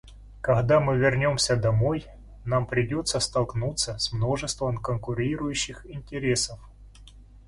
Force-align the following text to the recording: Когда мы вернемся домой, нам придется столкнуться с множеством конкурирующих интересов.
Когда 0.41 0.79
мы 0.79 0.97
вернемся 0.97 1.55
домой, 1.55 2.07
нам 2.43 2.65
придется 2.65 3.19
столкнуться 3.19 3.99
с 3.99 4.11
множеством 4.11 4.79
конкурирующих 4.79 5.85
интересов. 5.85 6.59